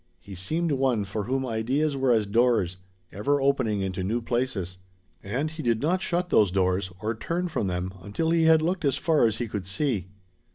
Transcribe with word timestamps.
He 0.19 0.33
seemed 0.33 0.71
one 0.71 1.05
for 1.05 1.25
whom 1.25 1.45
ideas 1.45 1.95
were 1.95 2.11
as 2.11 2.25
doors, 2.25 2.77
ever 3.11 3.39
opening 3.39 3.81
into 3.81 4.03
new 4.03 4.19
places. 4.19 4.79
And 5.21 5.51
he 5.51 5.61
did 5.61 5.79
not 5.79 6.01
shut 6.01 6.31
those 6.31 6.49
doors, 6.49 6.89
or 7.03 7.13
turn 7.13 7.47
from 7.49 7.67
them, 7.67 7.93
until 8.01 8.31
he 8.31 8.45
had 8.45 8.63
looked 8.63 8.83
as 8.83 8.97
far 8.97 9.27
as 9.27 9.37
he 9.37 9.47
could 9.47 9.67
see. 9.67 10.07